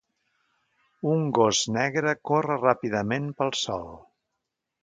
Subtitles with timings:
[1.11, 3.89] Un gos negre corre ràpidament pel sòl